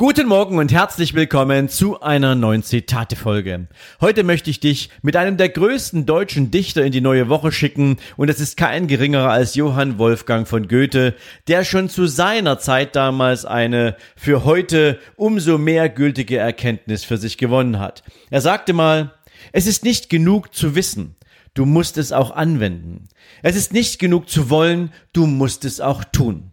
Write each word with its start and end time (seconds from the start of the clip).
Guten 0.00 0.28
Morgen 0.28 0.58
und 0.58 0.70
herzlich 0.70 1.14
willkommen 1.14 1.68
zu 1.68 2.00
einer 2.00 2.36
neuen 2.36 2.62
Zitate-Folge. 2.62 3.66
Heute 4.00 4.22
möchte 4.22 4.48
ich 4.48 4.60
dich 4.60 4.90
mit 5.02 5.16
einem 5.16 5.36
der 5.36 5.48
größten 5.48 6.06
deutschen 6.06 6.52
Dichter 6.52 6.84
in 6.84 6.92
die 6.92 7.00
neue 7.00 7.28
Woche 7.28 7.50
schicken 7.50 7.96
und 8.16 8.30
es 8.30 8.38
ist 8.38 8.56
kein 8.56 8.86
geringerer 8.86 9.30
als 9.30 9.56
Johann 9.56 9.98
Wolfgang 9.98 10.46
von 10.46 10.68
Goethe, 10.68 11.16
der 11.48 11.64
schon 11.64 11.88
zu 11.88 12.06
seiner 12.06 12.60
Zeit 12.60 12.94
damals 12.94 13.44
eine 13.44 13.96
für 14.14 14.44
heute 14.44 15.00
umso 15.16 15.58
mehr 15.58 15.88
gültige 15.88 16.36
Erkenntnis 16.36 17.02
für 17.02 17.16
sich 17.16 17.36
gewonnen 17.36 17.80
hat. 17.80 18.04
Er 18.30 18.40
sagte 18.40 18.74
mal, 18.74 19.14
es 19.50 19.66
ist 19.66 19.82
nicht 19.82 20.08
genug 20.08 20.54
zu 20.54 20.76
wissen, 20.76 21.16
du 21.54 21.64
musst 21.66 21.98
es 21.98 22.12
auch 22.12 22.30
anwenden. 22.30 23.08
Es 23.42 23.56
ist 23.56 23.72
nicht 23.72 23.98
genug 23.98 24.28
zu 24.28 24.48
wollen, 24.48 24.92
du 25.12 25.26
musst 25.26 25.64
es 25.64 25.80
auch 25.80 26.04
tun. 26.04 26.52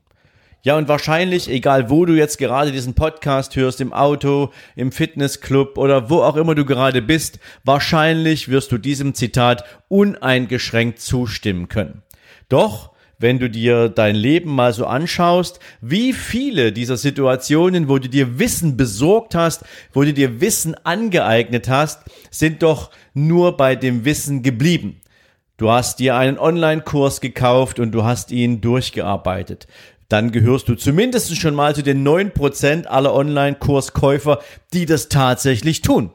Ja, 0.66 0.76
und 0.78 0.88
wahrscheinlich, 0.88 1.48
egal 1.48 1.92
wo 1.92 2.06
du 2.06 2.14
jetzt 2.14 2.40
gerade 2.40 2.72
diesen 2.72 2.96
Podcast 2.96 3.56
hörst, 3.56 3.82
im 3.82 3.94
Auto, 3.94 4.52
im 4.76 4.92
Fitnessclub 4.92 5.78
oder 5.78 6.10
wo 6.10 6.24
auch 6.24 6.38
immer 6.38 6.56
du 6.56 6.66
gerade 6.66 7.04
bist, 7.04 7.38
wahrscheinlich 7.64 8.50
wirst 8.50 8.72
du 8.72 8.80
diesem 8.80 9.14
Zitat 9.14 9.64
uneingeschränkt 9.90 11.00
zustimmen 11.00 11.68
können. 11.68 12.02
Doch, 12.50 12.94
wenn 13.20 13.38
du 13.38 13.48
dir 13.48 13.90
dein 13.90 14.16
Leben 14.16 14.56
mal 14.56 14.74
so 14.74 14.88
anschaust, 14.88 15.60
wie 15.82 16.14
viele 16.14 16.72
dieser 16.72 16.98
Situationen, 16.98 17.88
wo 17.88 18.00
du 18.00 18.10
dir 18.10 18.40
Wissen 18.40 18.76
besorgt 18.76 19.36
hast, 19.36 19.64
wo 19.94 20.02
du 20.02 20.14
dir 20.14 20.42
Wissen 20.42 20.74
angeeignet 20.84 21.70
hast, 21.70 22.02
sind 22.32 22.64
doch 22.64 22.90
nur 23.14 23.56
bei 23.56 23.76
dem 23.76 24.04
Wissen 24.04 24.42
geblieben. 24.42 25.00
Du 25.58 25.72
hast 25.72 26.00
dir 26.00 26.18
einen 26.18 26.38
Online-Kurs 26.38 27.22
gekauft 27.22 27.80
und 27.80 27.94
du 27.94 28.04
hast 28.04 28.32
ihn 28.32 28.60
durchgearbeitet 28.60 29.68
dann 30.10 30.32
gehörst 30.32 30.68
du 30.70 30.76
zumindest 30.76 31.36
schon 31.38 31.56
mal 31.56 31.76
zu 31.76 31.84
den 31.84 32.04
neun 32.04 32.32
Prozent 32.32 32.88
aller 32.88 33.14
Online-Kurskäufer, 33.14 34.40
die 34.74 34.86
das 34.86 35.10
tatsächlich 35.10 35.82
tun. 35.82 36.12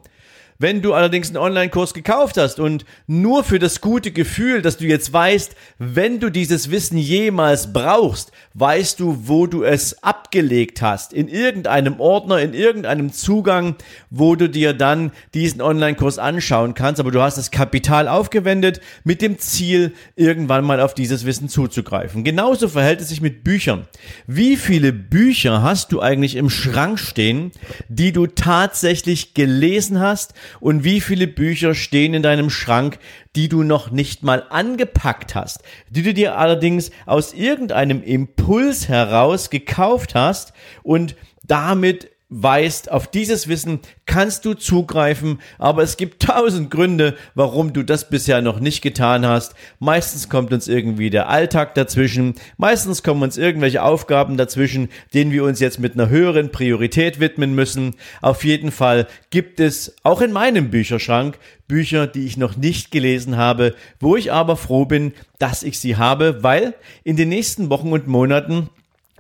Wenn 0.61 0.83
du 0.83 0.93
allerdings 0.93 1.29
einen 1.29 1.39
Online-Kurs 1.39 1.95
gekauft 1.95 2.37
hast 2.37 2.61
und 2.61 2.85
nur 3.07 3.45
für 3.45 3.59
das 3.59 3.81
gute 3.81 4.11
Gefühl, 4.11 4.61
dass 4.61 4.77
du 4.77 4.85
jetzt 4.85 5.11
weißt, 5.11 5.57
wenn 5.79 6.21
du 6.21 6.29
dieses 6.29 6.71
Wissen 6.71 6.99
jemals 6.99 7.73
brauchst, 7.73 8.31
weißt 8.53 9.01
du, 9.01 9.23
wo 9.25 9.47
du 9.47 9.65
es 9.65 10.03
abgelegt 10.03 10.83
hast. 10.83 11.15
In 11.15 11.29
irgendeinem 11.29 11.99
Ordner, 11.99 12.41
in 12.41 12.53
irgendeinem 12.53 13.11
Zugang, 13.11 13.77
wo 14.11 14.37
du 14.37 14.51
dir 14.51 14.75
dann 14.75 15.13
diesen 15.33 15.63
Online-Kurs 15.63 16.19
anschauen 16.19 16.75
kannst. 16.75 17.01
Aber 17.01 17.11
du 17.11 17.23
hast 17.23 17.39
das 17.39 17.51
Kapital 17.51 18.07
aufgewendet 18.07 18.83
mit 19.03 19.23
dem 19.23 19.39
Ziel, 19.39 19.95
irgendwann 20.15 20.67
mal 20.67 20.83
auf 20.83 20.93
dieses 20.93 21.25
Wissen 21.25 21.49
zuzugreifen. 21.49 22.23
Genauso 22.23 22.69
verhält 22.69 23.01
es 23.01 23.09
sich 23.09 23.23
mit 23.23 23.45
Büchern. 23.45 23.89
Wie 24.27 24.59
viele 24.59 24.93
Bücher 24.93 25.63
hast 25.63 25.91
du 25.93 26.01
eigentlich 26.01 26.37
im 26.37 26.51
Schrank 26.51 26.99
stehen, 26.99 27.51
die 27.89 28.13
du 28.13 28.27
tatsächlich 28.27 29.33
gelesen 29.33 30.01
hast 30.01 30.35
und 30.59 30.85
wie 30.85 31.01
viele 31.01 31.27
Bücher 31.27 31.75
stehen 31.75 32.15
in 32.15 32.23
deinem 32.23 32.51
Schrank, 32.51 32.99
die 33.37 33.49
du 33.49 33.63
noch 33.63 33.91
nicht 33.91 34.23
mal 34.23 34.45
angepackt 34.51 35.35
hast, 35.35 35.63
die 35.89 36.03
du 36.03 36.13
dir 36.13 36.37
allerdings 36.37 36.91
aus 37.07 37.33
irgendeinem 37.33 38.03
Impuls 38.03 38.89
heraus 38.89 39.51
gekauft 39.51 40.15
hast 40.15 40.53
und 40.83 41.15
damit 41.45 42.11
weißt, 42.31 42.91
auf 42.91 43.09
dieses 43.09 43.49
Wissen 43.49 43.81
kannst 44.07 44.45
du 44.45 44.55
zugreifen, 44.55 45.41
aber 45.59 45.83
es 45.83 45.97
gibt 45.97 46.23
tausend 46.23 46.71
Gründe, 46.71 47.17
warum 47.35 47.73
du 47.73 47.83
das 47.83 48.09
bisher 48.09 48.41
noch 48.41 48.61
nicht 48.61 48.83
getan 48.83 49.27
hast. 49.27 49.55
Meistens 49.81 50.29
kommt 50.29 50.53
uns 50.53 50.69
irgendwie 50.69 51.11
der 51.11 51.29
Alltag 51.29 51.75
dazwischen, 51.75 52.37
meistens 52.57 53.03
kommen 53.03 53.23
uns 53.23 53.37
irgendwelche 53.37 53.83
Aufgaben 53.83 54.37
dazwischen, 54.37 54.89
denen 55.13 55.33
wir 55.33 55.45
uns 55.45 55.61
jetzt 55.61 55.81
mit 55.81 55.95
einer 55.95 56.09
höheren 56.09 56.53
Priorität 56.53 57.21
widmen 57.21 57.55
müssen. 57.55 57.97
Auf 58.23 58.45
jeden 58.45 58.71
Fall 58.71 59.09
gibt 59.31 59.61
es 59.61 59.97
auch 60.05 60.21
in 60.21 60.33
meinem 60.33 60.71
Bücherschrank 60.71 61.39
Bücher, 61.67 62.09
die 62.09 62.27
ich 62.27 62.37
noch 62.37 62.57
nicht 62.57 62.91
gelesen 62.91 63.37
habe, 63.37 63.77
wo 64.01 64.17
ich 64.17 64.33
aber 64.33 64.57
froh 64.57 64.87
bin, 64.87 65.13
dass 65.39 65.63
ich 65.63 65.79
sie 65.79 65.97
habe, 65.97 66.43
weil 66.43 66.75
in 67.05 67.17
den 67.17 67.29
nächsten 67.29 67.71
Wochen 67.71 67.93
und 67.93 68.09
Monaten 68.09 68.71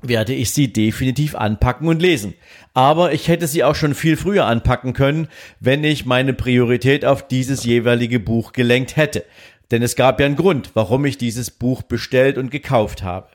werde 0.02 0.32
ich 0.34 0.50
sie 0.50 0.72
definitiv 0.72 1.34
anpacken 1.34 1.88
und 1.88 2.00
lesen. 2.00 2.34
Aber 2.74 3.12
ich 3.12 3.28
hätte 3.28 3.46
sie 3.46 3.64
auch 3.64 3.74
schon 3.74 3.94
viel 3.94 4.16
früher 4.16 4.46
anpacken 4.46 4.92
können, 4.92 5.28
wenn 5.60 5.84
ich 5.84 6.06
meine 6.06 6.32
Priorität 6.32 7.04
auf 7.04 7.26
dieses 7.26 7.64
jeweilige 7.64 8.20
Buch 8.20 8.52
gelenkt 8.52 8.96
hätte. 8.96 9.24
Denn 9.70 9.82
es 9.82 9.96
gab 9.96 10.20
ja 10.20 10.26
einen 10.26 10.36
Grund, 10.36 10.70
warum 10.74 11.04
ich 11.04 11.18
dieses 11.18 11.50
Buch 11.50 11.82
bestellt 11.82 12.38
und 12.38 12.50
gekauft 12.50 13.02
habe. 13.02 13.28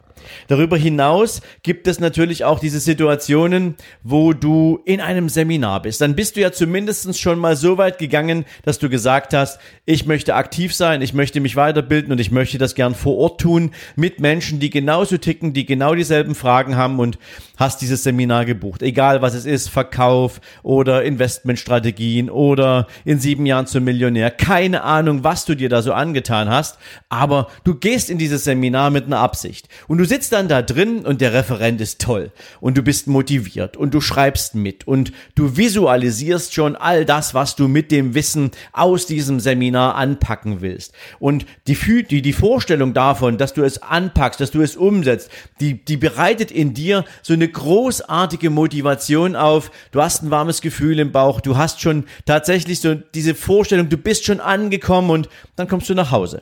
Darüber 0.47 0.77
hinaus 0.77 1.41
gibt 1.63 1.87
es 1.87 1.99
natürlich 1.99 2.43
auch 2.43 2.59
diese 2.59 2.79
Situationen, 2.79 3.75
wo 4.03 4.33
du 4.33 4.79
in 4.85 5.01
einem 5.01 5.29
Seminar 5.29 5.81
bist. 5.81 6.01
Dann 6.01 6.15
bist 6.15 6.35
du 6.35 6.41
ja 6.41 6.51
zumindest 6.51 7.19
schon 7.19 7.39
mal 7.39 7.55
so 7.55 7.77
weit 7.77 7.97
gegangen, 7.97 8.45
dass 8.63 8.79
du 8.79 8.89
gesagt 8.89 9.33
hast, 9.33 9.59
ich 9.85 10.05
möchte 10.05 10.35
aktiv 10.35 10.73
sein, 10.73 11.01
ich 11.01 11.13
möchte 11.13 11.39
mich 11.39 11.55
weiterbilden 11.55 12.11
und 12.11 12.19
ich 12.19 12.31
möchte 12.31 12.57
das 12.57 12.75
gern 12.75 12.95
vor 12.95 13.17
Ort 13.17 13.41
tun 13.41 13.71
mit 13.95 14.19
Menschen, 14.19 14.59
die 14.59 14.69
genauso 14.69 15.17
ticken, 15.17 15.53
die 15.53 15.65
genau 15.65 15.95
dieselben 15.95 16.35
Fragen 16.35 16.75
haben 16.75 16.99
und 16.99 17.17
hast 17.57 17.81
dieses 17.81 18.03
Seminar 18.03 18.45
gebucht. 18.45 18.81
Egal 18.81 19.21
was 19.21 19.33
es 19.33 19.45
ist, 19.45 19.69
Verkauf 19.69 20.41
oder 20.63 21.03
Investmentstrategien 21.03 22.29
oder 22.29 22.87
in 23.05 23.19
sieben 23.19 23.45
Jahren 23.45 23.67
zum 23.67 23.83
Millionär. 23.83 24.31
Keine 24.31 24.83
Ahnung, 24.83 25.23
was 25.23 25.45
du 25.45 25.55
dir 25.55 25.69
da 25.69 25.81
so 25.81 25.93
angetan 25.93 26.49
hast, 26.49 26.77
aber 27.09 27.47
du 27.63 27.75
gehst 27.75 28.09
in 28.09 28.17
dieses 28.17 28.43
Seminar 28.43 28.89
mit 28.89 29.05
einer 29.05 29.19
Absicht 29.19 29.67
und 29.87 29.97
du 29.97 30.04
sitzt 30.05 30.33
dann 30.33 30.47
da 30.47 30.61
drin 30.61 31.05
und 31.05 31.21
der 31.21 31.33
Referent 31.33 31.81
ist 31.81 32.01
toll 32.01 32.31
und 32.59 32.77
du 32.77 32.81
bist 32.81 33.07
motiviert 33.07 33.77
und 33.77 33.93
du 33.93 34.01
schreibst 34.01 34.55
mit 34.55 34.88
und 34.88 35.11
du 35.35 35.57
visualisierst 35.57 36.53
schon 36.53 36.75
all 36.75 37.05
das, 37.05 37.33
was 37.33 37.55
du 37.55 37.67
mit 37.67 37.91
dem 37.91 38.13
Wissen 38.13 38.51
aus 38.73 39.05
diesem 39.05 39.39
Seminar 39.39 39.95
anpacken 39.95 40.61
willst. 40.61 40.93
Und 41.19 41.45
die, 41.67 41.77
die, 42.03 42.21
die 42.21 42.33
Vorstellung 42.33 42.93
davon, 42.93 43.38
dass 43.38 43.53
du 43.53 43.63
es 43.63 43.81
anpackst, 43.81 44.39
dass 44.39 44.51
du 44.51 44.61
es 44.61 44.75
umsetzt, 44.75 45.29
die, 45.59 45.83
die 45.83 45.97
bereitet 45.97 46.51
in 46.51 46.73
dir 46.73 47.05
so 47.22 47.33
eine 47.33 47.47
großartige 47.47 48.49
Motivation 48.49 49.35
auf. 49.35 49.72
Du 49.91 50.01
hast 50.01 50.23
ein 50.23 50.31
warmes 50.31 50.61
Gefühl 50.61 50.99
im 50.99 51.11
Bauch, 51.11 51.41
du 51.41 51.57
hast 51.57 51.81
schon 51.81 52.05
tatsächlich 52.25 52.79
so 52.79 52.95
diese 52.95 53.35
Vorstellung, 53.35 53.89
du 53.89 53.97
bist 53.97 54.25
schon 54.25 54.39
angekommen 54.39 55.09
und 55.09 55.29
dann 55.55 55.67
kommst 55.67 55.89
du 55.89 55.93
nach 55.93 56.11
Hause. 56.11 56.41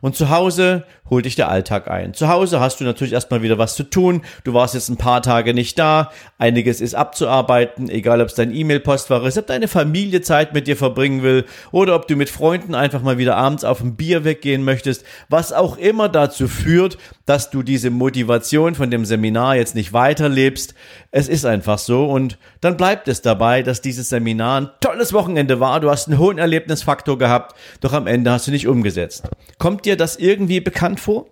Und 0.00 0.16
zu 0.16 0.30
Hause 0.30 0.84
holt 1.10 1.24
dich 1.24 1.34
der 1.34 1.48
Alltag 1.48 1.90
ein. 1.90 2.14
Zu 2.14 2.28
Hause 2.28 2.60
hast 2.60 2.80
du 2.80 2.84
natürlich 2.84 3.12
erstmal 3.12 3.42
wieder 3.42 3.58
was 3.58 3.74
zu 3.74 3.82
tun. 3.82 4.22
Du 4.44 4.54
warst 4.54 4.74
jetzt 4.74 4.88
ein 4.88 4.96
paar 4.96 5.22
Tage 5.22 5.52
nicht 5.54 5.78
da. 5.78 6.10
Einiges 6.38 6.80
ist 6.80 6.94
abzuarbeiten, 6.94 7.90
egal 7.90 8.20
ob 8.20 8.28
es 8.28 8.34
dein 8.34 8.54
E-Mail-Postfach 8.54 9.24
ist, 9.24 9.36
ob 9.36 9.46
deine 9.48 9.68
Familie 9.68 10.22
Zeit 10.22 10.54
mit 10.54 10.66
dir 10.66 10.76
verbringen 10.76 11.22
will 11.22 11.44
oder 11.72 11.96
ob 11.96 12.06
du 12.06 12.16
mit 12.16 12.30
Freunden 12.30 12.74
einfach 12.74 13.02
mal 13.02 13.18
wieder 13.18 13.36
abends 13.36 13.64
auf 13.64 13.80
ein 13.80 13.96
Bier 13.96 14.24
weggehen 14.24 14.64
möchtest. 14.64 15.04
Was 15.28 15.52
auch 15.52 15.76
immer 15.76 16.08
dazu 16.08 16.46
führt, 16.46 16.96
dass 17.26 17.50
du 17.50 17.62
diese 17.62 17.90
Motivation 17.90 18.74
von 18.74 18.90
dem 18.90 19.04
Seminar 19.04 19.56
jetzt 19.56 19.74
nicht 19.74 19.92
weiterlebst. 19.92 20.74
Es 21.10 21.28
ist 21.28 21.44
einfach 21.44 21.78
so 21.78 22.06
und 22.06 22.38
dann 22.60 22.76
bleibt 22.76 23.08
es 23.08 23.20
dabei, 23.22 23.62
dass 23.62 23.82
dieses 23.82 24.08
Seminar 24.08 24.60
ein 24.60 24.70
tolles 24.80 25.12
Wochenende 25.12 25.60
war. 25.60 25.80
Du 25.80 25.90
hast 25.90 26.08
einen 26.08 26.18
hohen 26.18 26.38
Erlebnisfaktor 26.38 27.18
gehabt, 27.18 27.56
doch 27.80 27.92
am 27.92 28.06
Ende 28.06 28.30
hast 28.30 28.46
du 28.46 28.50
nicht 28.50 28.68
umgesetzt. 28.68 29.28
Kommt 29.58 29.84
dir 29.84 29.89
das 29.96 30.16
irgendwie 30.16 30.60
bekannt 30.60 31.00
vor? 31.00 31.26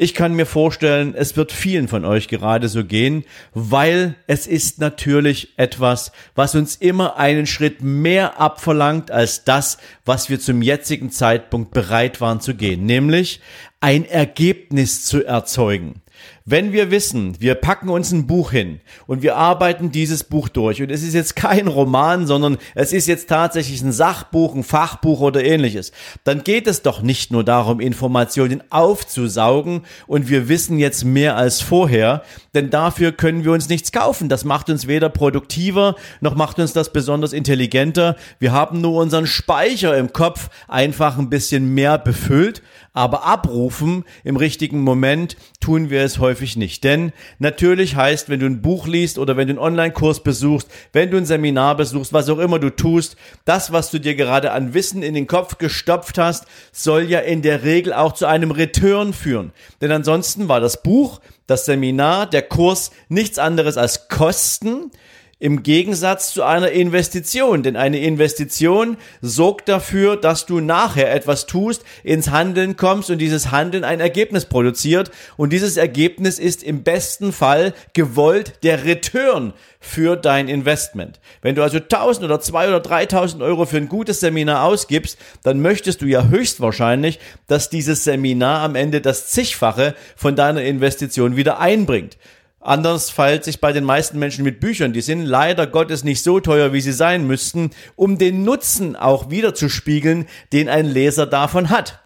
Ich 0.00 0.14
kann 0.14 0.34
mir 0.34 0.46
vorstellen, 0.46 1.16
es 1.16 1.36
wird 1.36 1.50
vielen 1.50 1.88
von 1.88 2.04
euch 2.04 2.28
gerade 2.28 2.68
so 2.68 2.84
gehen, 2.84 3.24
weil 3.52 4.14
es 4.28 4.46
ist 4.46 4.78
natürlich 4.78 5.54
etwas, 5.56 6.12
was 6.36 6.54
uns 6.54 6.76
immer 6.76 7.16
einen 7.16 7.46
Schritt 7.46 7.82
mehr 7.82 8.38
abverlangt 8.38 9.10
als 9.10 9.42
das, 9.42 9.78
was 10.04 10.30
wir 10.30 10.38
zum 10.38 10.62
jetzigen 10.62 11.10
Zeitpunkt 11.10 11.72
bereit 11.72 12.20
waren 12.20 12.40
zu 12.40 12.54
gehen, 12.54 12.86
nämlich 12.86 13.40
ein 13.80 14.04
Ergebnis 14.04 15.04
zu 15.04 15.24
erzeugen. 15.24 16.00
Wenn 16.44 16.72
wir 16.72 16.90
wissen, 16.90 17.40
wir 17.40 17.54
packen 17.54 17.88
uns 17.88 18.10
ein 18.12 18.26
Buch 18.26 18.52
hin 18.52 18.80
und 19.06 19.22
wir 19.22 19.36
arbeiten 19.36 19.90
dieses 19.90 20.24
Buch 20.24 20.48
durch. 20.48 20.80
Und 20.82 20.90
es 20.90 21.02
ist 21.02 21.14
jetzt 21.14 21.36
kein 21.36 21.68
Roman, 21.68 22.26
sondern 22.26 22.56
es 22.74 22.92
ist 22.92 23.06
jetzt 23.06 23.28
tatsächlich 23.28 23.82
ein 23.82 23.92
Sachbuch, 23.92 24.54
ein 24.54 24.64
Fachbuch 24.64 25.20
oder 25.20 25.44
ähnliches, 25.44 25.92
dann 26.24 26.44
geht 26.44 26.66
es 26.66 26.82
doch 26.82 27.02
nicht 27.02 27.30
nur 27.30 27.44
darum, 27.44 27.80
Informationen 27.80 28.62
aufzusaugen. 28.70 29.82
Und 30.06 30.28
wir 30.28 30.48
wissen 30.48 30.78
jetzt 30.78 31.04
mehr 31.04 31.36
als 31.36 31.60
vorher, 31.60 32.22
denn 32.54 32.70
dafür 32.70 33.12
können 33.12 33.44
wir 33.44 33.52
uns 33.52 33.68
nichts 33.68 33.92
kaufen. 33.92 34.28
Das 34.28 34.44
macht 34.44 34.70
uns 34.70 34.86
weder 34.86 35.08
produktiver 35.08 35.96
noch 36.20 36.34
macht 36.34 36.58
uns 36.58 36.72
das 36.72 36.92
besonders 36.92 37.32
intelligenter. 37.32 38.16
Wir 38.38 38.52
haben 38.52 38.80
nur 38.80 39.00
unseren 39.00 39.26
Speicher 39.26 39.96
im 39.96 40.12
Kopf 40.12 40.50
einfach 40.66 41.18
ein 41.18 41.30
bisschen 41.30 41.74
mehr 41.74 41.98
befüllt 41.98 42.62
aber 42.98 43.24
abrufen 43.24 44.04
im 44.24 44.36
richtigen 44.36 44.80
Moment 44.80 45.36
tun 45.60 45.88
wir 45.88 46.02
es 46.02 46.18
häufig 46.18 46.56
nicht. 46.56 46.82
Denn 46.82 47.12
natürlich 47.38 47.94
heißt, 47.94 48.28
wenn 48.28 48.40
du 48.40 48.46
ein 48.46 48.60
Buch 48.60 48.88
liest 48.88 49.18
oder 49.18 49.36
wenn 49.36 49.46
du 49.46 49.52
einen 49.52 49.60
Online-Kurs 49.60 50.24
besuchst, 50.24 50.68
wenn 50.92 51.12
du 51.12 51.16
ein 51.16 51.24
Seminar 51.24 51.76
besuchst, 51.76 52.12
was 52.12 52.28
auch 52.28 52.40
immer 52.40 52.58
du 52.58 52.70
tust, 52.70 53.16
das, 53.44 53.70
was 53.70 53.92
du 53.92 54.00
dir 54.00 54.16
gerade 54.16 54.50
an 54.50 54.74
Wissen 54.74 55.04
in 55.04 55.14
den 55.14 55.28
Kopf 55.28 55.58
gestopft 55.58 56.18
hast, 56.18 56.46
soll 56.72 57.04
ja 57.04 57.20
in 57.20 57.40
der 57.40 57.62
Regel 57.62 57.92
auch 57.92 58.14
zu 58.14 58.26
einem 58.26 58.50
Return 58.50 59.12
führen. 59.12 59.52
Denn 59.80 59.92
ansonsten 59.92 60.48
war 60.48 60.58
das 60.58 60.82
Buch, 60.82 61.20
das 61.48 61.64
Seminar, 61.64 62.26
der 62.26 62.42
Kurs 62.42 62.92
nichts 63.08 63.38
anderes 63.38 63.76
als 63.76 64.06
Kosten, 64.08 64.92
im 65.40 65.62
Gegensatz 65.62 66.32
zu 66.32 66.42
einer 66.42 66.70
Investition. 66.70 67.62
Denn 67.62 67.76
eine 67.76 67.98
Investition 68.00 68.96
sorgt 69.20 69.68
dafür, 69.68 70.16
dass 70.16 70.46
du 70.46 70.60
nachher 70.60 71.12
etwas 71.12 71.46
tust, 71.46 71.84
ins 72.02 72.30
Handeln 72.30 72.76
kommst 72.76 73.10
und 73.10 73.18
dieses 73.18 73.50
Handeln 73.50 73.84
ein 73.84 74.00
Ergebnis 74.00 74.46
produziert. 74.46 75.10
Und 75.36 75.52
dieses 75.52 75.76
Ergebnis 75.76 76.38
ist 76.38 76.62
im 76.62 76.82
besten 76.82 77.32
Fall 77.32 77.72
gewollt 77.92 78.64
der 78.64 78.84
Return 78.84 79.52
für 79.80 80.16
dein 80.16 80.48
Investment. 80.48 81.20
Wenn 81.40 81.54
du 81.54 81.62
also 81.62 81.78
1000 81.78 82.24
oder 82.24 82.40
2 82.40 82.68
oder 82.68 82.80
3000 82.80 83.42
Euro 83.42 83.64
für 83.64 83.76
ein 83.76 83.88
gutes 83.88 84.18
Seminar 84.18 84.64
ausgibst, 84.64 85.18
dann 85.44 85.60
möchtest 85.60 86.02
du 86.02 86.06
ja 86.06 86.26
höchstwahrscheinlich, 86.26 87.20
dass 87.46 87.70
dieses 87.70 88.02
Seminar 88.02 88.62
am 88.62 88.74
Ende 88.74 89.00
das 89.00 89.28
zigfache 89.28 89.94
von 90.16 90.34
deiner 90.34 90.62
Investition 90.62 91.36
wieder 91.36 91.60
einbringt. 91.60 92.18
Anders 92.60 93.10
verhält 93.10 93.44
sich 93.44 93.60
bei 93.60 93.72
den 93.72 93.84
meisten 93.84 94.18
Menschen 94.18 94.44
mit 94.44 94.60
Büchern. 94.60 94.92
Die 94.92 95.00
sind 95.00 95.24
leider 95.24 95.66
Gottes 95.66 96.02
nicht 96.02 96.22
so 96.22 96.40
teuer, 96.40 96.72
wie 96.72 96.80
sie 96.80 96.92
sein 96.92 97.26
müssten, 97.26 97.70
um 97.94 98.18
den 98.18 98.42
Nutzen 98.42 98.96
auch 98.96 99.30
wiederzuspiegeln, 99.30 100.26
den 100.52 100.68
ein 100.68 100.86
Leser 100.86 101.26
davon 101.26 101.70
hat. 101.70 102.00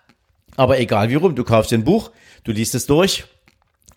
Aber 0.57 0.79
egal 0.79 1.09
wie 1.09 1.15
rum, 1.15 1.35
du 1.35 1.45
kaufst 1.45 1.73
ein 1.73 1.85
Buch, 1.85 2.11
du 2.45 2.53
liest 2.53 2.75
es 2.75 2.87
durch, 2.87 3.25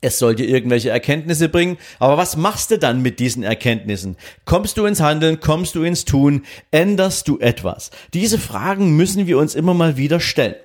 es 0.02 0.20
soll 0.20 0.36
dir 0.36 0.48
irgendwelche 0.48 0.92
Erkenntnisse 0.92 1.50
bringen, 1.50 1.78
aber 2.00 2.18
was 2.18 2.38
machst 2.38 2.72
du 2.72 2.78
dann 2.78 3.02
mit 3.02 3.20
diesen 3.20 3.44
Erkenntnissen? 3.44 4.18
Kommst 4.46 4.78
du 4.78 4.86
ins 4.86 5.02
Handeln, 5.02 5.40
kommst 5.40 5.76
du 5.76 5.84
ins 5.84 6.06
Tun, 6.06 6.46
änderst 6.72 7.28
du 7.28 7.40
etwas? 7.40 7.92
Diese 8.14 8.38
Fragen 8.38 8.96
müssen 8.96 9.28
wir 9.28 9.38
uns 9.38 9.56
immer 9.56 9.74
mal 9.74 9.98
wieder 9.98 10.20
stellen. 10.20 10.56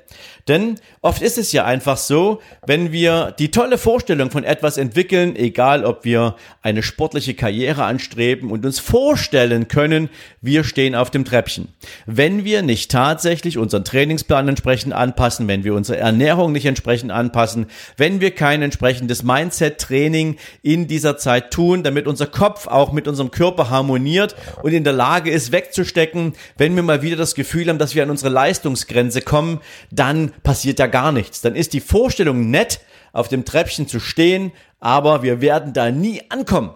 Denn 0.48 0.76
oft 1.00 1.22
ist 1.22 1.38
es 1.38 1.52
ja 1.52 1.64
einfach 1.64 1.96
so, 1.96 2.40
wenn 2.66 2.92
wir 2.92 3.34
die 3.38 3.50
tolle 3.50 3.78
Vorstellung 3.78 4.30
von 4.30 4.44
etwas 4.44 4.78
entwickeln, 4.78 5.36
egal 5.36 5.84
ob 5.84 6.04
wir 6.04 6.36
eine 6.62 6.82
sportliche 6.82 7.34
Karriere 7.34 7.84
anstreben 7.84 8.50
und 8.50 8.66
uns 8.66 8.78
vorstellen 8.78 9.68
können, 9.68 10.08
wir 10.40 10.64
stehen 10.64 10.94
auf 10.94 11.10
dem 11.10 11.24
Treppchen. 11.24 11.68
Wenn 12.06 12.44
wir 12.44 12.62
nicht 12.62 12.90
tatsächlich 12.90 13.58
unseren 13.58 13.84
Trainingsplan 13.84 14.48
entsprechend 14.48 14.92
anpassen, 14.92 15.46
wenn 15.48 15.64
wir 15.64 15.74
unsere 15.74 15.98
Ernährung 15.98 16.52
nicht 16.52 16.66
entsprechend 16.66 17.12
anpassen, 17.12 17.66
wenn 17.96 18.20
wir 18.20 18.32
kein 18.32 18.62
entsprechendes 18.62 19.22
Mindset-Training 19.22 20.36
in 20.62 20.88
dieser 20.88 21.16
Zeit 21.16 21.50
tun, 21.52 21.82
damit 21.82 22.06
unser 22.06 22.26
Kopf 22.26 22.66
auch 22.66 22.92
mit 22.92 23.06
unserem 23.06 23.30
Körper 23.30 23.70
harmoniert 23.70 24.34
und 24.62 24.72
in 24.72 24.84
der 24.84 24.92
Lage 24.92 25.30
ist 25.30 25.52
wegzustecken, 25.52 26.34
wenn 26.56 26.74
wir 26.74 26.82
mal 26.82 27.02
wieder 27.02 27.16
das 27.16 27.34
Gefühl 27.34 27.68
haben, 27.68 27.78
dass 27.78 27.94
wir 27.94 28.02
an 28.02 28.10
unsere 28.10 28.30
Leistungsgrenze 28.30 29.22
kommen, 29.22 29.60
dann 30.00 30.32
passiert 30.42 30.78
ja 30.78 30.86
gar 30.86 31.12
nichts. 31.12 31.42
Dann 31.42 31.54
ist 31.54 31.74
die 31.74 31.80
Vorstellung 31.80 32.50
nett, 32.50 32.80
auf 33.12 33.28
dem 33.28 33.44
Treppchen 33.44 33.86
zu 33.86 34.00
stehen, 34.00 34.52
aber 34.78 35.22
wir 35.22 35.40
werden 35.42 35.72
da 35.74 35.90
nie 35.90 36.22
ankommen 36.30 36.70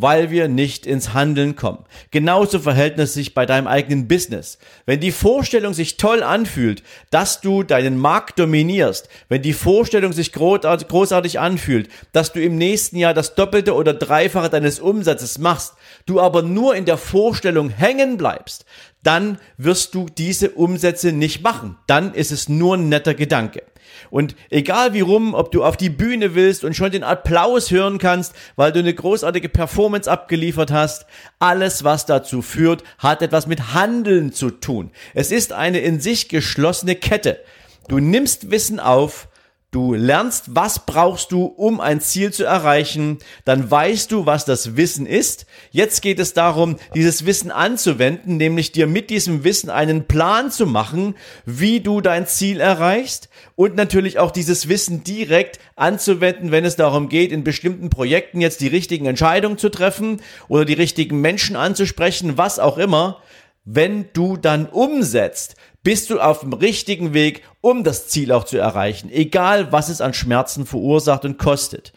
weil 0.00 0.30
wir 0.30 0.48
nicht 0.48 0.86
ins 0.86 1.14
Handeln 1.14 1.56
kommen. 1.56 1.84
Genauso 2.10 2.58
verhält 2.58 2.98
es 2.98 3.14
sich 3.14 3.34
bei 3.34 3.46
deinem 3.46 3.66
eigenen 3.66 4.08
Business. 4.08 4.58
Wenn 4.84 5.00
die 5.00 5.12
Vorstellung 5.12 5.74
sich 5.74 5.96
toll 5.96 6.22
anfühlt, 6.22 6.82
dass 7.10 7.40
du 7.40 7.62
deinen 7.62 7.98
Markt 7.98 8.38
dominierst, 8.38 9.08
wenn 9.28 9.42
die 9.42 9.52
Vorstellung 9.52 10.12
sich 10.12 10.32
großartig 10.32 11.38
anfühlt, 11.38 11.88
dass 12.12 12.32
du 12.32 12.42
im 12.42 12.56
nächsten 12.56 12.96
Jahr 12.96 13.14
das 13.14 13.34
Doppelte 13.34 13.74
oder 13.74 13.94
Dreifache 13.94 14.50
deines 14.50 14.80
Umsatzes 14.80 15.38
machst, 15.38 15.74
du 16.04 16.20
aber 16.20 16.42
nur 16.42 16.74
in 16.74 16.84
der 16.84 16.98
Vorstellung 16.98 17.70
hängen 17.70 18.16
bleibst, 18.16 18.64
dann 19.06 19.38
wirst 19.56 19.94
du 19.94 20.06
diese 20.06 20.50
Umsätze 20.50 21.12
nicht 21.12 21.42
machen. 21.42 21.76
Dann 21.86 22.12
ist 22.12 22.32
es 22.32 22.48
nur 22.48 22.76
ein 22.76 22.88
netter 22.88 23.14
Gedanke. 23.14 23.62
Und 24.10 24.34
egal 24.50 24.92
wie 24.92 25.00
rum, 25.00 25.34
ob 25.34 25.50
du 25.52 25.64
auf 25.64 25.76
die 25.76 25.90
Bühne 25.90 26.34
willst 26.34 26.64
und 26.64 26.74
schon 26.74 26.90
den 26.90 27.02
Applaus 27.02 27.70
hören 27.70 27.98
kannst, 27.98 28.34
weil 28.56 28.72
du 28.72 28.80
eine 28.80 28.94
großartige 28.94 29.48
Performance 29.48 30.10
abgeliefert 30.10 30.70
hast, 30.70 31.06
alles, 31.38 31.84
was 31.84 32.06
dazu 32.06 32.42
führt, 32.42 32.82
hat 32.98 33.22
etwas 33.22 33.46
mit 33.46 33.74
Handeln 33.74 34.32
zu 34.32 34.50
tun. 34.50 34.90
Es 35.14 35.30
ist 35.30 35.52
eine 35.52 35.78
in 35.80 36.00
sich 36.00 36.28
geschlossene 36.28 36.96
Kette. 36.96 37.40
Du 37.88 37.98
nimmst 37.98 38.50
Wissen 38.50 38.80
auf, 38.80 39.28
Du 39.72 39.94
lernst, 39.94 40.54
was 40.54 40.86
brauchst 40.86 41.32
du, 41.32 41.44
um 41.44 41.80
ein 41.80 42.00
Ziel 42.00 42.32
zu 42.32 42.44
erreichen. 42.44 43.18
Dann 43.44 43.68
weißt 43.68 44.12
du, 44.12 44.24
was 44.24 44.44
das 44.44 44.76
Wissen 44.76 45.06
ist. 45.06 45.44
Jetzt 45.70 46.02
geht 46.02 46.20
es 46.20 46.32
darum, 46.32 46.76
dieses 46.94 47.26
Wissen 47.26 47.50
anzuwenden, 47.50 48.36
nämlich 48.36 48.72
dir 48.72 48.86
mit 48.86 49.10
diesem 49.10 49.42
Wissen 49.42 49.68
einen 49.68 50.06
Plan 50.06 50.50
zu 50.50 50.66
machen, 50.66 51.16
wie 51.44 51.80
du 51.80 52.00
dein 52.00 52.26
Ziel 52.26 52.60
erreichst 52.60 53.28
und 53.56 53.74
natürlich 53.74 54.18
auch 54.18 54.30
dieses 54.30 54.68
Wissen 54.68 55.02
direkt 55.02 55.58
anzuwenden, 55.74 56.52
wenn 56.52 56.64
es 56.64 56.76
darum 56.76 57.08
geht, 57.08 57.32
in 57.32 57.42
bestimmten 57.42 57.90
Projekten 57.90 58.40
jetzt 58.40 58.60
die 58.60 58.68
richtigen 58.68 59.06
Entscheidungen 59.06 59.58
zu 59.58 59.68
treffen 59.68 60.22
oder 60.48 60.64
die 60.64 60.74
richtigen 60.74 61.20
Menschen 61.20 61.56
anzusprechen, 61.56 62.38
was 62.38 62.58
auch 62.58 62.78
immer. 62.78 63.20
Wenn 63.68 64.06
du 64.12 64.36
dann 64.36 64.66
umsetzt, 64.66 65.56
bist 65.82 66.10
du 66.10 66.20
auf 66.20 66.40
dem 66.40 66.52
richtigen 66.52 67.14
Weg, 67.14 67.42
um 67.60 67.82
das 67.82 68.06
Ziel 68.06 68.30
auch 68.30 68.44
zu 68.44 68.58
erreichen, 68.58 69.10
egal 69.10 69.72
was 69.72 69.88
es 69.88 70.00
an 70.00 70.14
Schmerzen 70.14 70.66
verursacht 70.66 71.24
und 71.24 71.36
kostet. 71.36 71.92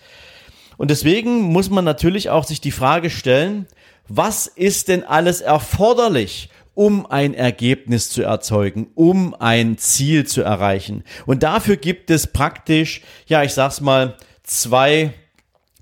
Und 0.78 0.90
deswegen 0.90 1.42
muss 1.42 1.70
man 1.70 1.86
natürlich 1.86 2.32
auch 2.32 2.44
sich 2.44 2.60
die 2.60 2.72
Frage 2.72 3.12
stellen, 3.12 3.68
was 4.08 4.48
ist 4.48 4.88
denn 4.88 5.04
alles 5.04 5.42
erforderlich, 5.42 6.50
um 6.74 7.06
ein 7.06 7.36
Ergebnis 7.36 8.10
zu 8.10 8.24
erzeugen, 8.24 8.88
um 8.96 9.36
ein 9.36 9.78
Ziel 9.78 10.26
zu 10.26 10.42
erreichen? 10.42 11.04
Und 11.28 11.44
dafür 11.44 11.78
gibt 11.78 12.10
es 12.10 12.26
praktisch, 12.26 13.02
ja, 13.28 13.44
ich 13.44 13.54
sag's 13.54 13.80
mal, 13.80 14.18
zwei, 14.42 15.14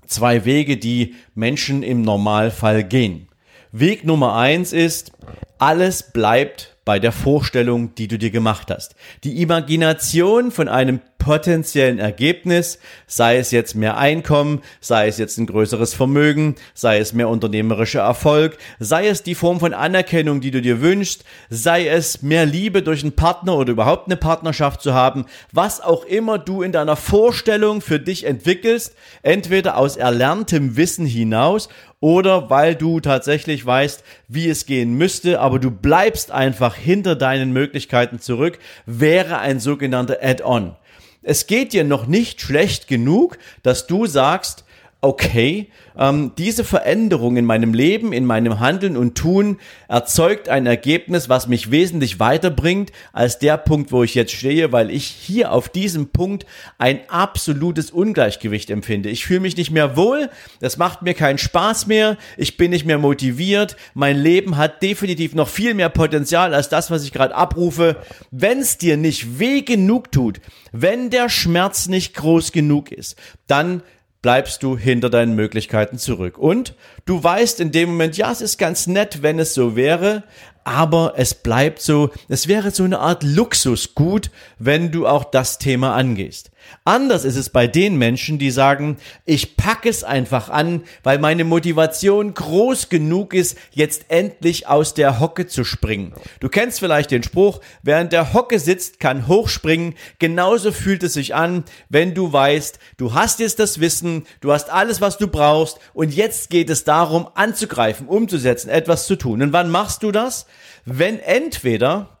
zwei 0.06 0.44
Wege, 0.44 0.76
die 0.76 1.14
Menschen 1.34 1.82
im 1.82 2.02
Normalfall 2.02 2.84
gehen. 2.84 3.28
Weg 3.72 4.04
Nummer 4.04 4.34
eins 4.34 4.74
ist, 4.74 5.12
alles 5.58 6.02
bleibt 6.02 6.76
bei 6.88 6.98
der 6.98 7.12
Vorstellung, 7.12 7.94
die 7.96 8.08
du 8.08 8.16
dir 8.16 8.30
gemacht 8.30 8.70
hast. 8.70 8.94
Die 9.22 9.42
Imagination 9.42 10.50
von 10.50 10.68
einem 10.68 11.00
potenziellen 11.18 11.98
Ergebnis, 11.98 12.78
sei 13.06 13.36
es 13.36 13.50
jetzt 13.50 13.74
mehr 13.74 13.98
Einkommen, 13.98 14.62
sei 14.80 15.08
es 15.08 15.18
jetzt 15.18 15.36
ein 15.36 15.46
größeres 15.46 15.92
Vermögen, 15.92 16.54
sei 16.72 16.98
es 16.98 17.12
mehr 17.12 17.28
unternehmerischer 17.28 18.00
Erfolg, 18.00 18.56
sei 18.78 19.08
es 19.08 19.22
die 19.22 19.34
Form 19.34 19.60
von 19.60 19.74
Anerkennung, 19.74 20.40
die 20.40 20.50
du 20.50 20.62
dir 20.62 20.80
wünschst, 20.80 21.24
sei 21.50 21.88
es 21.88 22.22
mehr 22.22 22.46
Liebe 22.46 22.82
durch 22.82 23.02
einen 23.02 23.12
Partner 23.12 23.58
oder 23.58 23.72
überhaupt 23.72 24.06
eine 24.06 24.16
Partnerschaft 24.16 24.80
zu 24.80 24.94
haben, 24.94 25.26
was 25.52 25.82
auch 25.82 26.06
immer 26.06 26.38
du 26.38 26.62
in 26.62 26.72
deiner 26.72 26.96
Vorstellung 26.96 27.82
für 27.82 28.00
dich 28.00 28.24
entwickelst, 28.24 28.94
entweder 29.22 29.76
aus 29.76 29.98
erlerntem 29.98 30.78
Wissen 30.78 31.04
hinaus 31.04 31.68
oder 32.00 32.50
weil 32.50 32.74
du 32.74 33.00
tatsächlich 33.00 33.64
weißt, 33.64 34.04
wie 34.28 34.48
es 34.48 34.66
gehen 34.66 34.94
müsste, 34.94 35.40
aber 35.40 35.58
du 35.58 35.70
bleibst 35.70 36.30
einfach 36.30 36.74
hinter 36.74 37.16
deinen 37.16 37.52
Möglichkeiten 37.52 38.20
zurück, 38.20 38.58
wäre 38.86 39.38
ein 39.38 39.60
sogenannter 39.60 40.18
Add-on. 40.22 40.76
Es 41.22 41.46
geht 41.46 41.72
dir 41.72 41.84
noch 41.84 42.06
nicht 42.06 42.40
schlecht 42.40 42.86
genug, 42.86 43.38
dass 43.62 43.86
du 43.86 44.06
sagst, 44.06 44.64
okay, 45.00 45.68
ähm, 45.96 46.32
diese 46.38 46.64
Veränderung 46.64 47.36
in 47.36 47.44
meinem 47.44 47.72
Leben, 47.72 48.12
in 48.12 48.24
meinem 48.24 48.58
Handeln 48.58 48.96
und 48.96 49.16
Tun 49.16 49.58
erzeugt 49.86 50.48
ein 50.48 50.66
Ergebnis, 50.66 51.28
was 51.28 51.46
mich 51.46 51.70
wesentlich 51.70 52.18
weiterbringt 52.18 52.90
als 53.12 53.38
der 53.38 53.58
Punkt, 53.58 53.92
wo 53.92 54.02
ich 54.02 54.16
jetzt 54.16 54.32
stehe, 54.32 54.72
weil 54.72 54.90
ich 54.90 55.04
hier 55.04 55.52
auf 55.52 55.68
diesem 55.68 56.08
Punkt 56.08 56.46
ein 56.78 57.00
absolutes 57.08 57.92
Ungleichgewicht 57.92 58.70
empfinde. 58.70 59.08
Ich 59.08 59.24
fühle 59.24 59.40
mich 59.40 59.56
nicht 59.56 59.70
mehr 59.70 59.96
wohl, 59.96 60.30
das 60.58 60.78
macht 60.78 61.02
mir 61.02 61.14
keinen 61.14 61.38
Spaß 61.38 61.86
mehr, 61.86 62.16
ich 62.36 62.56
bin 62.56 62.70
nicht 62.70 62.84
mehr 62.84 62.98
motiviert, 62.98 63.76
mein 63.94 64.16
Leben 64.16 64.56
hat 64.56 64.82
definitiv 64.82 65.32
noch 65.32 65.48
viel 65.48 65.74
mehr 65.74 65.90
Potenzial 65.90 66.54
als 66.54 66.70
das, 66.70 66.90
was 66.90 67.04
ich 67.04 67.12
gerade 67.12 67.36
abrufe. 67.36 67.96
Wenn 68.32 68.58
es 68.58 68.78
dir 68.78 68.96
nicht 68.96 69.38
weh 69.38 69.62
genug 69.62 70.10
tut, 70.10 70.40
wenn 70.72 71.10
der 71.10 71.28
Schmerz 71.28 71.86
nicht 71.86 72.14
groß 72.14 72.50
genug 72.50 72.90
ist, 72.90 73.16
dann 73.46 73.82
bleibst 74.22 74.62
du 74.62 74.76
hinter 74.76 75.10
deinen 75.10 75.34
Möglichkeiten 75.34 75.98
zurück. 75.98 76.38
Und 76.38 76.74
du 77.04 77.22
weißt 77.22 77.60
in 77.60 77.72
dem 77.72 77.90
Moment, 77.90 78.16
ja, 78.16 78.32
es 78.32 78.40
ist 78.40 78.58
ganz 78.58 78.86
nett, 78.86 79.22
wenn 79.22 79.38
es 79.38 79.54
so 79.54 79.76
wäre, 79.76 80.24
aber 80.64 81.14
es 81.16 81.34
bleibt 81.34 81.80
so, 81.80 82.10
es 82.28 82.48
wäre 82.48 82.70
so 82.70 82.84
eine 82.84 82.98
Art 82.98 83.22
Luxusgut, 83.22 84.30
wenn 84.58 84.90
du 84.90 85.06
auch 85.06 85.24
das 85.24 85.58
Thema 85.58 85.94
angehst. 85.94 86.50
Anders 86.84 87.24
ist 87.24 87.36
es 87.36 87.50
bei 87.50 87.66
den 87.66 87.96
Menschen, 87.96 88.38
die 88.38 88.50
sagen, 88.50 88.96
ich 89.24 89.56
packe 89.56 89.88
es 89.88 90.04
einfach 90.04 90.48
an, 90.48 90.82
weil 91.02 91.18
meine 91.18 91.44
Motivation 91.44 92.34
groß 92.34 92.88
genug 92.88 93.34
ist, 93.34 93.56
jetzt 93.72 94.06
endlich 94.08 94.66
aus 94.66 94.94
der 94.94 95.20
Hocke 95.20 95.46
zu 95.46 95.64
springen. 95.64 96.12
Du 96.40 96.48
kennst 96.48 96.80
vielleicht 96.80 97.10
den 97.10 97.22
Spruch, 97.22 97.60
in 97.84 98.08
der 98.10 98.32
Hocke 98.32 98.58
sitzt, 98.58 99.00
kann 99.00 99.26
hochspringen. 99.26 99.94
Genauso 100.18 100.72
fühlt 100.72 101.02
es 101.02 101.14
sich 101.14 101.34
an, 101.34 101.64
wenn 101.88 102.14
du 102.14 102.32
weißt, 102.32 102.78
du 102.96 103.14
hast 103.14 103.40
jetzt 103.40 103.58
das 103.58 103.80
Wissen, 103.80 104.26
du 104.40 104.52
hast 104.52 104.70
alles, 104.70 105.00
was 105.00 105.18
du 105.18 105.28
brauchst 105.28 105.78
und 105.94 106.14
jetzt 106.14 106.50
geht 106.50 106.70
es 106.70 106.84
darum, 106.84 107.28
anzugreifen, 107.34 108.06
umzusetzen, 108.06 108.68
etwas 108.68 109.06
zu 109.06 109.16
tun. 109.16 109.42
Und 109.42 109.52
wann 109.52 109.70
machst 109.70 110.02
du 110.02 110.12
das? 110.12 110.46
wenn 110.88 111.20
entweder 111.20 112.18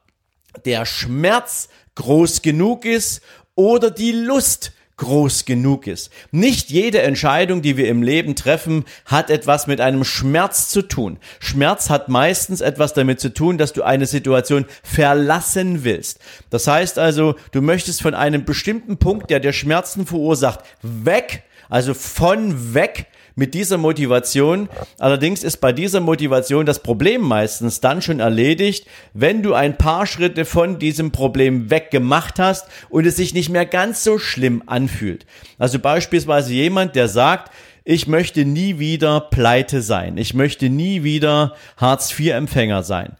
der 0.64 0.84
Schmerz 0.84 1.68
groß 1.94 2.42
genug 2.42 2.84
ist 2.84 3.22
oder 3.58 3.90
die 3.90 4.12
Lust 4.12 4.70
groß 4.98 5.44
genug 5.44 5.88
ist. 5.88 6.10
Nicht 6.30 6.70
jede 6.70 7.02
Entscheidung, 7.02 7.60
die 7.60 7.76
wir 7.76 7.88
im 7.88 8.02
Leben 8.02 8.36
treffen, 8.36 8.84
hat 9.04 9.30
etwas 9.30 9.66
mit 9.66 9.80
einem 9.80 10.04
Schmerz 10.04 10.68
zu 10.68 10.82
tun. 10.82 11.18
Schmerz 11.40 11.90
hat 11.90 12.08
meistens 12.08 12.60
etwas 12.60 12.94
damit 12.94 13.18
zu 13.20 13.34
tun, 13.34 13.58
dass 13.58 13.72
du 13.72 13.82
eine 13.82 14.06
Situation 14.06 14.64
verlassen 14.84 15.82
willst. 15.82 16.20
Das 16.50 16.68
heißt 16.68 17.00
also, 17.00 17.34
du 17.50 17.60
möchtest 17.60 18.00
von 18.00 18.14
einem 18.14 18.44
bestimmten 18.44 18.98
Punkt, 18.98 19.28
der 19.30 19.40
dir 19.40 19.52
Schmerzen 19.52 20.06
verursacht, 20.06 20.60
weg, 20.82 21.42
also 21.68 21.94
von 21.94 22.74
weg 22.74 23.06
mit 23.38 23.54
dieser 23.54 23.78
Motivation. 23.78 24.68
Allerdings 24.98 25.44
ist 25.44 25.58
bei 25.58 25.72
dieser 25.72 26.00
Motivation 26.00 26.66
das 26.66 26.82
Problem 26.82 27.22
meistens 27.22 27.80
dann 27.80 28.02
schon 28.02 28.18
erledigt, 28.18 28.86
wenn 29.14 29.44
du 29.44 29.54
ein 29.54 29.78
paar 29.78 30.06
Schritte 30.06 30.44
von 30.44 30.80
diesem 30.80 31.12
Problem 31.12 31.70
weggemacht 31.70 32.40
hast 32.40 32.66
und 32.90 33.06
es 33.06 33.16
sich 33.16 33.34
nicht 33.34 33.48
mehr 33.48 33.64
ganz 33.64 34.02
so 34.02 34.18
schlimm 34.18 34.64
anfühlt. 34.66 35.24
Also 35.56 35.78
beispielsweise 35.78 36.52
jemand, 36.52 36.96
der 36.96 37.06
sagt, 37.06 37.52
ich 37.84 38.08
möchte 38.08 38.44
nie 38.44 38.80
wieder 38.80 39.20
pleite 39.20 39.82
sein. 39.82 40.18
Ich 40.18 40.34
möchte 40.34 40.68
nie 40.68 41.04
wieder 41.04 41.54
Hartz-IV-Empfänger 41.76 42.82
sein 42.82 43.16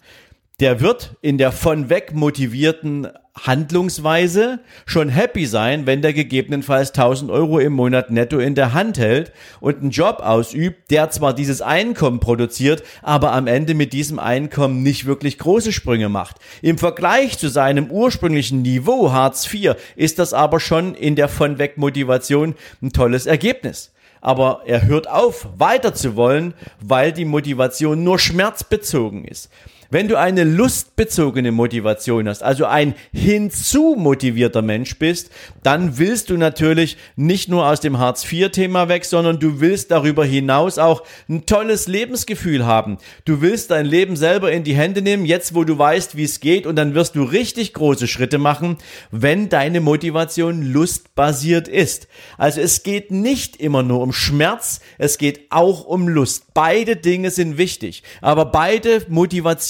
der 0.61 0.81
wird 0.81 1.17
in 1.23 1.39
der 1.39 1.53
von 1.53 1.89
weg 1.89 2.15
motivierten 2.15 3.09
Handlungsweise 3.47 4.59
schon 4.87 5.09
happy 5.09 5.47
sein, 5.47 5.87
wenn 5.87 6.03
der 6.03 6.13
gegebenenfalls 6.13 6.91
1000 6.91 7.31
Euro 7.31 7.61
im 7.61 7.73
Monat 7.73 8.11
netto 8.11 8.39
in 8.39 8.57
der 8.57 8.73
Hand 8.73 8.99
hält 8.99 9.33
und 9.61 9.81
einen 9.81 9.91
Job 9.91 10.19
ausübt, 10.19 10.91
der 10.91 11.11
zwar 11.11 11.33
dieses 11.33 11.63
Einkommen 11.63 12.19
produziert, 12.19 12.83
aber 13.03 13.33
am 13.33 13.47
Ende 13.47 13.75
mit 13.75 13.93
diesem 13.93 14.19
Einkommen 14.19 14.83
nicht 14.83 15.07
wirklich 15.07 15.39
große 15.39 15.71
Sprünge 15.71 16.09
macht. 16.09 16.39
Im 16.61 16.79
Vergleich 16.79 17.39
zu 17.39 17.49
seinem 17.49 17.93
ursprünglichen 17.93 18.63
Niveau 18.63 19.13
Hartz 19.13 19.53
IV 19.53 19.77
ist 19.95 20.19
das 20.19 20.33
aber 20.33 20.59
schon 20.59 20.97
in 20.97 21.15
der 21.15 21.29
von 21.29 21.59
weg 21.59 21.79
Motivation 21.79 22.57
ein 22.83 22.93
tolles 22.93 23.27
Ergebnis 23.27 23.93
aber 24.21 24.63
er 24.67 24.85
hört 24.85 25.09
auf, 25.09 25.47
weiter 25.59 25.95
zu 25.95 26.17
wollen, 26.17 26.55
weil 26.81 27.13
die 27.13 27.25
Motivation 27.25 28.03
nur 28.03 28.19
schmerzbezogen 28.19 29.25
ist. 29.25 29.49
Wenn 29.91 30.07
du 30.07 30.19
eine 30.19 30.45
lustbezogene 30.45 31.51
Motivation 31.51 32.29
hast, 32.29 32.43
also 32.43 32.67
ein 32.67 32.95
hinzu 33.11 33.97
motivierter 33.97 34.61
Mensch 34.61 34.99
bist, 34.99 35.31
dann 35.63 35.97
willst 35.97 36.29
du 36.29 36.37
natürlich 36.37 36.99
nicht 37.17 37.49
nur 37.49 37.67
aus 37.67 37.81
dem 37.81 37.99
Hartz-IV-Thema 37.99 38.91
weg, 38.91 39.07
sondern 39.07 39.41
du 39.41 39.61
willst 39.61 39.91
darüber 39.91 40.27
hinaus 40.27 40.77
auch 40.77 41.05
ein 41.27 41.47
tolles 41.47 41.89
Lebensgefühl 41.89 42.67
haben. 42.67 42.99
Du 43.25 43.41
willst 43.41 43.71
dein 43.71 43.87
Leben 43.87 44.17
selber 44.17 44.53
in 44.53 44.63
die 44.63 44.75
Hände 44.75 45.01
nehmen, 45.01 45.25
jetzt 45.25 45.55
wo 45.55 45.65
du 45.65 45.79
weißt, 45.79 46.19
wie 46.19 46.25
es 46.25 46.41
geht, 46.41 46.67
und 46.67 46.77
dann 46.77 46.95
wirst 46.95 47.17
du 47.17 47.23
richtig 47.23 47.73
große 47.73 48.09
Schritte 48.09 48.37
machen, 48.37 48.77
wenn 49.11 49.49
deine 49.49 49.81
Motivation 49.81 50.71
lustbasiert 50.71 51.67
ist. 51.67 52.09
Also 52.37 52.61
es 52.61 52.83
geht 52.83 53.11
nicht 53.11 53.57
immer 53.57 53.83
nur 53.83 54.03
um 54.03 54.13
Schmerz, 54.13 54.81
es 54.99 55.17
geht 55.17 55.47
auch 55.49 55.87
um 55.87 56.09
Lust. 56.09 56.53
Beide 56.53 56.97
Dinge 56.97 57.31
sind 57.31 57.57
wichtig, 57.57 58.03
aber 58.21 58.45
beide 58.45 59.07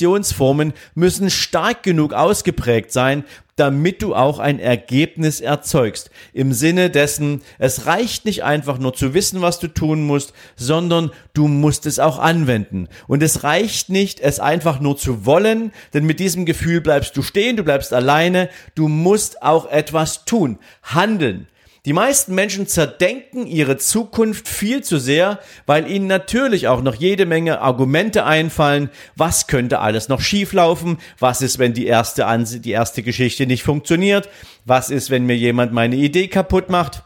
Motivationsformen 0.09 0.73
müssen 0.95 1.31
stark 1.31 1.83
genug 1.83 2.13
ausgeprägt 2.13 2.93
sein, 2.93 3.25
damit 3.57 4.03
du 4.03 4.15
auch 4.15 4.39
ein 4.39 4.61
Ergebnis 4.61 5.41
erzeugst. 5.41 6.11
Im 6.33 6.53
Sinne 6.53 6.91
dessen, 6.91 7.43
es 7.59 7.87
reicht 7.87 8.25
nicht 8.25 8.45
einfach 8.45 8.79
nur 8.79 8.95
zu 8.95 9.15
wissen, 9.15 9.43
was 9.43 9.59
du 9.59 9.67
tun 9.67 10.07
musst, 10.07 10.33
sondern 10.57 11.11
du 11.35 11.49
musst 11.49 11.85
es 11.85 11.99
auch 11.99 12.19
anwenden. 12.21 12.89
Und 13.09 13.23
es 13.23 13.43
reicht 13.43 13.91
nicht, 13.91 14.21
es 14.21 14.39
einfach 14.39 14.81
nur 14.81 14.97
zu 14.97 15.27
wollen, 15.27 15.73
denn 15.93 16.07
mit 16.07 16.21
diesem 16.21 16.47
Gefühl 16.47 16.81
bleibst 16.81 17.17
du 17.17 17.23
stehen, 17.23 17.57
du 17.57 17.65
bleibst 17.65 17.93
alleine, 17.93 18.49
du 18.77 18.87
musst 18.87 19.43
auch 19.43 19.69
etwas 19.71 20.25
tun, 20.25 20.59
handeln. 20.85 21.49
Die 21.89 21.95
meisten 21.95 22.35
Menschen 22.35 22.67
zerdenken 22.67 23.47
ihre 23.47 23.79
Zukunft 23.79 24.47
viel 24.47 24.83
zu 24.83 24.99
sehr, 24.99 25.39
weil 25.65 25.91
ihnen 25.91 26.07
natürlich 26.07 26.69
auch 26.69 26.83
noch 26.83 26.95
jede 26.95 27.25
Menge 27.25 27.63
Argumente 27.63 28.27
einfallen. 28.27 28.91
Was 29.17 29.47
könnte 29.47 29.79
alles 29.79 30.11
noch 30.11 30.21
schieflaufen? 30.21 30.99
Was 31.19 31.41
ist, 31.41 31.59
wenn 31.59 31.73
die 31.73 31.87
erste, 31.87 32.27
Anse 32.27 32.61
die 32.61 32.73
erste 32.73 33.03
Geschichte 33.03 33.47
nicht 33.47 33.63
funktioniert? 33.63 34.29
Was 34.67 34.91
ist, 34.91 35.09
wenn 35.09 35.25
mir 35.25 35.39
jemand 35.39 35.73
meine 35.73 35.97
Idee 35.97 36.29
kaputt 36.29 36.69
macht? 36.69 37.05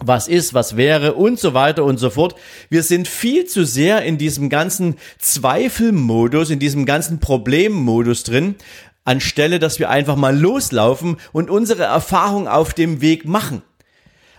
was 0.00 0.26
ist, 0.26 0.54
was 0.54 0.76
wäre 0.76 1.14
und 1.14 1.38
so 1.38 1.52
weiter 1.54 1.84
und 1.84 1.98
so 1.98 2.10
fort. 2.10 2.34
Wir 2.68 2.82
sind 2.82 3.08
viel 3.08 3.44
zu 3.44 3.64
sehr 3.64 4.02
in 4.02 4.18
diesem 4.18 4.48
ganzen 4.48 4.96
Zweifelmodus, 5.18 6.50
in 6.50 6.58
diesem 6.58 6.84
ganzen 6.84 7.20
Problemmodus 7.20 8.22
drin, 8.24 8.56
anstelle, 9.04 9.58
dass 9.58 9.78
wir 9.78 9.90
einfach 9.90 10.16
mal 10.16 10.36
loslaufen 10.36 11.18
und 11.32 11.48
unsere 11.48 11.84
Erfahrung 11.84 12.48
auf 12.48 12.74
dem 12.74 13.02
Weg 13.02 13.26
machen. 13.26 13.62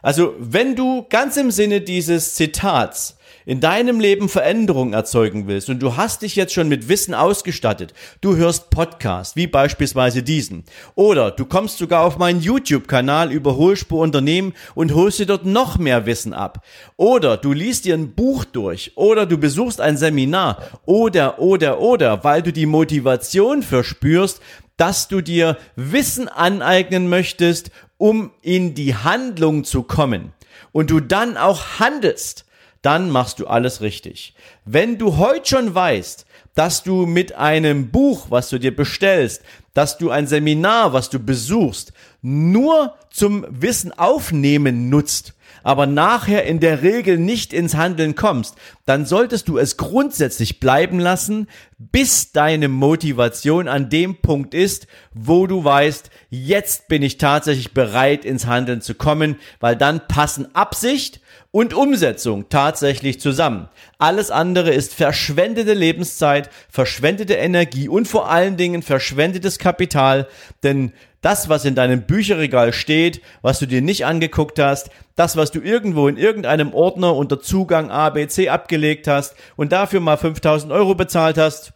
Also, 0.06 0.36
wenn 0.38 0.76
du 0.76 1.04
ganz 1.10 1.36
im 1.36 1.50
Sinne 1.50 1.82
dieses 1.82 2.36
Zitats 2.36 3.18
in 3.48 3.60
deinem 3.60 4.00
Leben 4.00 4.30
Veränderungen 4.30 4.94
erzeugen 4.94 5.48
willst 5.48 5.68
und 5.68 5.80
du 5.80 5.98
hast 5.98 6.22
dich 6.22 6.36
jetzt 6.36 6.54
schon 6.54 6.68
mit 6.68 6.90
Wissen 6.90 7.16
ausgestattet, 7.16 7.92
du 8.22 8.36
hörst 8.36 8.70
Podcasts, 8.70 9.36
wie 9.36 9.48
beispielsweise 9.48 10.22
diesen, 10.22 10.64
oder 10.94 11.32
du 11.32 11.46
kommst 11.46 11.80
sogar 11.80 12.04
auf 12.04 12.20
meinen 12.20 12.40
YouTube-Kanal 12.40 13.32
über 13.32 13.56
Hohlspur 13.56 14.04
Unternehmen 14.04 14.54
und 14.76 14.94
holst 14.94 15.18
dir 15.18 15.26
dort 15.26 15.48
noch 15.48 15.80
mehr 15.80 16.06
Wissen 16.06 16.36
ab, 16.36 16.64
oder 16.98 17.36
du 17.36 17.52
liest 17.52 17.86
dir 17.86 17.96
ein 17.96 18.14
Buch 18.14 18.46
durch, 18.46 18.92
oder 18.94 19.26
du 19.26 19.40
besuchst 19.40 19.82
ein 19.82 19.98
Seminar, 19.98 20.62
oder, 20.86 21.40
oder, 21.40 21.80
oder, 21.80 22.24
weil 22.24 22.44
du 22.44 22.54
die 22.54 22.68
Motivation 22.68 23.64
verspürst, 23.64 24.40
dass 24.78 25.08
du 25.08 25.22
dir 25.22 25.58
Wissen 25.76 26.28
aneignen 26.28 27.08
möchtest, 27.08 27.72
um 27.98 28.32
in 28.42 28.74
die 28.74 28.96
Handlung 28.96 29.64
zu 29.64 29.84
kommen 29.84 30.34
und 30.72 30.90
du 30.90 31.00
dann 31.00 31.38
auch 31.38 31.80
handelst, 31.80 32.46
dann 32.82 33.10
machst 33.10 33.40
du 33.40 33.48
alles 33.48 33.82
richtig. 33.82 34.36
Wenn 34.66 34.98
du 34.98 35.18
heute 35.18 35.50
schon 35.50 35.74
weißt, 35.74 36.26
dass 36.56 36.84
du 36.84 37.06
mit 37.06 37.36
einem 37.36 37.92
Buch, 37.92 38.28
was 38.30 38.50
du 38.50 38.60
dir 38.60 38.76
bestellst, 38.76 39.42
dass 39.74 39.98
du 39.98 40.10
ein 40.10 40.26
Seminar, 40.26 40.94
was 40.94 41.10
du 41.10 41.20
besuchst, 41.20 41.94
nur 42.22 42.96
zum 43.12 43.46
Wissen 43.50 43.92
aufnehmen 43.92 44.90
nutzt, 44.90 45.35
aber 45.64 45.86
nachher 45.86 46.46
in 46.46 46.60
der 46.60 46.82
Regel 46.82 47.18
nicht 47.18 47.54
ins 47.54 47.76
Handeln 47.76 48.16
kommst, 48.16 48.56
dann 48.86 49.06
solltest 49.06 49.48
du 49.48 49.58
es 49.58 49.78
grundsätzlich 49.78 50.60
bleiben 50.60 51.00
lassen, 51.00 51.48
bis 51.78 52.32
deine 52.32 52.68
Motivation 52.68 53.68
an 53.68 53.90
dem 53.90 54.22
Punkt 54.22 54.54
ist, 54.54 54.88
wo 55.14 55.48
du 55.48 55.64
weißt, 55.64 56.10
jetzt 56.30 56.88
bin 56.88 57.02
ich 57.02 57.18
tatsächlich 57.18 57.74
bereit 57.74 58.26
ins 58.26 58.46
Handeln 58.46 58.82
zu 58.82 58.96
kommen, 58.96 59.38
weil 59.60 59.76
dann 59.76 60.08
passen 60.08 60.54
Absicht 60.56 61.20
und 61.56 61.74
Umsetzung 61.74 62.50
tatsächlich 62.50 63.22
zusammen. 63.22 63.70
Alles 63.98 64.30
andere 64.30 64.72
ist 64.72 64.94
verschwendete 64.94 65.74
Lebenszeit, 65.74 66.50
verschwendete 66.70 67.36
Energie 67.36 67.88
und 67.88 68.10
vor 68.10 68.30
allen 68.30 68.58
Dingen 68.58 68.82
verschwendetes 68.82 69.58
Kapital, 69.58 70.28
denn 70.64 70.92
das, 71.26 71.50
was 71.50 71.66
in 71.66 71.74
deinem 71.74 72.04
Bücherregal 72.04 72.72
steht, 72.72 73.20
was 73.42 73.58
du 73.58 73.66
dir 73.66 73.82
nicht 73.82 74.06
angeguckt 74.06 74.60
hast, 74.60 74.92
das, 75.16 75.36
was 75.36 75.50
du 75.50 75.60
irgendwo 75.60 76.08
in 76.08 76.18
irgendeinem 76.18 76.72
Ordner 76.72 77.16
unter 77.16 77.42
Zugang 77.42 77.90
ABC 77.90 78.50
abgelegt 78.50 79.08
hast 79.08 79.36
und 79.56 79.72
dafür 79.72 80.02
mal 80.02 80.18
5000 80.18 80.72
Euro 80.72 80.94
bezahlt 80.94 81.40
hast, 81.40 81.74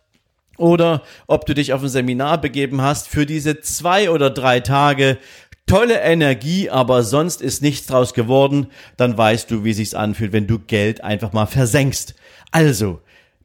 oder 0.58 1.02
ob 1.26 1.48
du 1.48 1.56
dich 1.56 1.74
auf 1.74 1.82
ein 1.82 1.90
Seminar 1.90 2.40
begeben 2.40 2.82
hast 2.82 3.08
für 3.08 3.26
diese 3.26 3.60
zwei 3.62 4.12
oder 4.12 4.30
drei 4.30 4.60
Tage, 4.60 5.18
tolle 5.66 6.00
Energie, 6.00 6.70
aber 6.70 7.02
sonst 7.02 7.42
ist 7.42 7.64
nichts 7.64 7.88
draus 7.88 8.14
geworden, 8.14 8.68
dann 8.98 9.18
weißt 9.18 9.50
du, 9.50 9.64
wie 9.64 9.74
sich's 9.74 9.96
anfühlt, 9.96 10.32
wenn 10.32 10.46
du 10.46 10.60
Geld 10.60 11.04
einfach 11.04 11.34
mal 11.34 11.48
versenkst. 11.48 12.14
Also, 12.52 13.02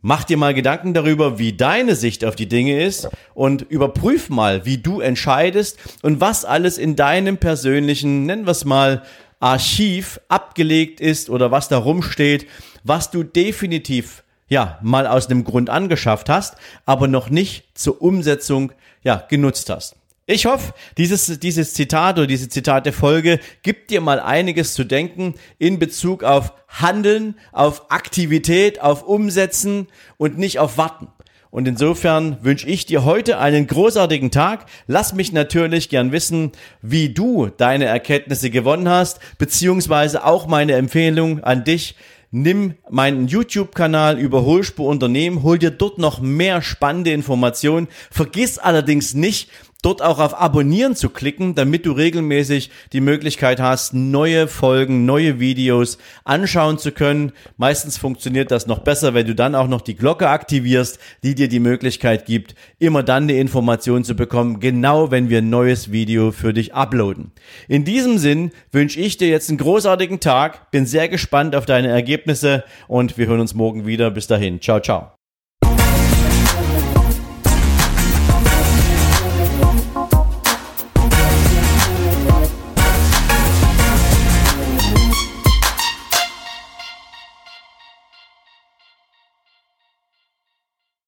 Mach 0.07 0.25
dir 0.25 0.37
mal 0.37 0.53
Gedanken 0.53 0.93
darüber, 0.93 1.39
wie 1.39 1.55
deine 1.55 1.95
Sicht 1.95 2.27
auf 2.27 2.37
die 2.37 2.47
Dinge 2.47 2.85
ist 2.85 3.09
und 3.33 3.63
überprüf 3.63 4.29
mal, 4.29 4.67
wie 4.67 4.77
du 4.77 5.01
entscheidest 5.01 5.79
und 6.03 6.21
was 6.21 6.45
alles 6.45 6.77
in 6.77 6.95
deinem 6.95 7.39
persönlichen, 7.39 8.27
nennen 8.27 8.45
wir 8.45 8.51
es 8.51 8.67
mal, 8.67 9.03
Archiv 9.41 10.21
abgelegt 10.29 11.01
ist 11.01 11.31
oder 11.31 11.51
was 11.53 11.69
da 11.69 11.79
rumsteht, 11.79 12.47
was 12.83 13.11
du 13.11 13.23
definitiv 13.23 14.25
ja, 14.47 14.79
mal 14.83 15.07
aus 15.07 15.27
dem 15.27 15.43
Grund 15.43 15.71
angeschafft 15.71 16.29
hast, 16.29 16.57
aber 16.85 17.09
noch 17.09 17.31
nicht 17.31 17.65
zur 17.73 18.03
Umsetzung 18.03 18.73
ja, 19.05 19.25
genutzt 19.31 19.71
hast. 19.71 19.97
Ich 20.27 20.47
hoffe, 20.47 20.73
dieses, 20.97 21.39
dieses 21.39 21.75
Zitat 21.75 22.17
oder 22.17 22.27
diese 22.27 22.49
Zitate-Folge 22.49 23.41
gibt 23.63 23.91
dir 23.91 24.01
mal 24.01 24.21
einiges 24.21 24.73
zu 24.73 24.85
denken 24.85 25.35
in 25.59 25.79
Bezug 25.79 26.25
auf 26.25 26.55
Handeln, 26.67 27.35
auf 27.53 27.91
Aktivität, 27.91 28.81
auf 28.81 29.07
Umsetzen 29.07 29.87
und 30.17 30.39
nicht 30.39 30.59
auf 30.59 30.79
Warten. 30.79 31.09
Und 31.51 31.69
insofern 31.69 32.39
wünsche 32.43 32.67
ich 32.67 32.87
dir 32.87 33.05
heute 33.05 33.39
einen 33.39 33.67
großartigen 33.67 34.31
Tag. 34.31 34.65
Lass 34.87 35.13
mich 35.13 35.33
natürlich 35.33 35.91
gern 35.91 36.11
wissen, 36.11 36.53
wie 36.81 37.11
du 37.11 37.51
deine 37.55 37.85
Erkenntnisse 37.85 38.49
gewonnen 38.49 38.89
hast, 38.89 39.21
beziehungsweise 39.37 40.25
auch 40.25 40.47
meine 40.47 40.73
Empfehlung 40.73 41.45
an 41.45 41.65
dich, 41.65 41.97
nimm 42.31 42.75
meinen 42.91 43.29
YouTube-Kanal 43.29 44.19
Überholspur 44.19 44.89
Unternehmen, 44.89 45.43
hol 45.45 45.59
dir 45.59 45.71
dort 45.71 45.99
noch 45.99 46.19
mehr 46.21 46.63
spannende 46.63 47.13
Informationen. 47.13 47.89
Vergiss 48.11 48.59
allerdings 48.59 49.15
nicht, 49.15 49.51
dort 49.85 50.03
auch 50.03 50.19
auf 50.19 50.41
Abonnieren 50.41 50.97
zu 50.97 51.11
klicken, 51.11 51.55
damit 51.55 51.87
du 51.87 51.93
regelmäßig 51.93 52.71
die 52.93 53.01
Möglichkeit 53.01 53.61
hast, 53.61 53.93
neue 53.95 54.49
Folgen, 54.49 55.05
neue 55.05 55.41
Videos 55.41 55.99
anschauen 56.25 56.79
zu 56.79 56.93
können. 56.93 57.33
Meistens 57.57 57.99
funktioniert 57.99 58.51
das 58.51 58.67
noch 58.67 58.81
besser, 58.81 59.15
wenn 59.15 59.27
du 59.27 59.35
dann 59.35 59.55
auch 59.55 59.69
noch 59.69 59.81
die 59.81 59.97
Glocke 59.97 60.29
aktivierst, 60.29 60.99
die 61.23 61.35
dir 61.35 61.49
die 61.49 61.61
Möglichkeit 61.61 62.27
gibt, 62.27 62.55
immer 62.79 63.03
dann 63.03 63.25
eine 63.25 63.39
Information 63.39 64.05
zu 64.05 64.15
bekommen, 64.15 64.61
genau 64.61 65.11
wenn 65.11 65.29
wir 65.29 65.39
ein 65.39 65.51
neues 65.51 65.93
Video 65.93 66.33
für 66.33 66.53
dich 66.53 66.75
uploaden. 66.75 67.33
In 67.69 67.85
diesem 67.85 68.19
Sinn 68.19 68.53
wünsche 68.73 69.01
ich 69.01 69.17
dir 69.17 69.29
jetzt 69.29 69.49
einen 69.49 69.59
großartigen 69.59 70.21
Tag, 70.21 70.71
bin 70.71 70.87
sehr 70.87 71.09
gespannt 71.09 71.55
auf 71.55 71.67
deine 71.67 71.89
Ergebnisse 71.89 72.65
und 72.89 73.19
wir 73.19 73.27
hören 73.27 73.41
uns 73.41 73.55
morgen 73.55 73.87
wieder. 73.87 74.11
Bis 74.11 74.27
dahin, 74.27 74.61
ciao, 74.61 74.81
ciao. 74.81 75.24